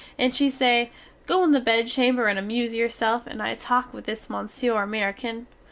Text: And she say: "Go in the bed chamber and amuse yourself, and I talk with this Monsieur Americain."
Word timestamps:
And 0.17 0.33
she 0.35 0.49
say: 0.49 0.89
"Go 1.27 1.43
in 1.43 1.51
the 1.51 1.59
bed 1.59 1.85
chamber 1.87 2.25
and 2.25 2.39
amuse 2.39 2.73
yourself, 2.73 3.27
and 3.27 3.39
I 3.39 3.53
talk 3.53 3.93
with 3.93 4.05
this 4.05 4.31
Monsieur 4.31 4.81
Americain." 4.81 5.45